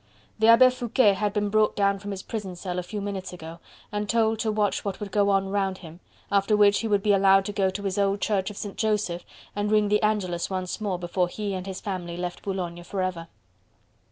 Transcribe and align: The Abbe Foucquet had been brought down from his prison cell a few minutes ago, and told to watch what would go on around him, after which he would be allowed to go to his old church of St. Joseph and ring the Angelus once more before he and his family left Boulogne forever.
The 0.39 0.47
Abbe 0.47 0.71
Foucquet 0.71 1.13
had 1.13 1.31
been 1.31 1.49
brought 1.51 1.75
down 1.75 1.99
from 1.99 2.09
his 2.09 2.23
prison 2.23 2.55
cell 2.55 2.79
a 2.79 2.81
few 2.81 3.01
minutes 3.01 3.33
ago, 3.33 3.59
and 3.91 4.09
told 4.09 4.39
to 4.39 4.51
watch 4.51 4.83
what 4.83 4.99
would 4.99 5.11
go 5.11 5.29
on 5.29 5.45
around 5.49 5.77
him, 5.77 5.99
after 6.31 6.57
which 6.57 6.79
he 6.79 6.87
would 6.87 7.03
be 7.03 7.13
allowed 7.13 7.45
to 7.45 7.53
go 7.53 7.69
to 7.69 7.83
his 7.83 7.99
old 7.99 8.19
church 8.19 8.49
of 8.49 8.57
St. 8.57 8.77
Joseph 8.77 9.23
and 9.55 9.71
ring 9.71 9.89
the 9.89 10.01
Angelus 10.01 10.49
once 10.49 10.81
more 10.81 10.97
before 10.97 11.27
he 11.27 11.53
and 11.53 11.67
his 11.67 11.81
family 11.81 12.17
left 12.17 12.41
Boulogne 12.41 12.83
forever. 12.83 13.27